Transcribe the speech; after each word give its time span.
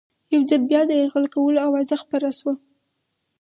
یو 0.33 0.41
ځل 0.49 0.61
بیا 0.69 0.81
د 0.87 0.91
یرغل 1.01 1.25
کولو 1.33 1.59
آوازه 1.67 1.95
خپره 2.03 2.27
شوه. 2.37 2.53